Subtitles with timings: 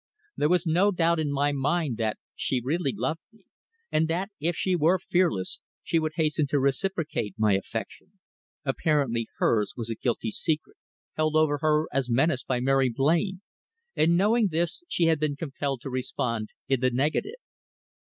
[0.35, 3.45] There was no doubt in my mind that she really loved me,
[3.91, 8.13] and that, if she were fearless, she would hasten to reciprocate my affection.
[8.65, 10.77] Apparently hers was a guilty secret,
[11.17, 13.41] held over her as menace by Mary Blain,
[13.95, 17.35] and knowing this she had been compelled to respond in the negative.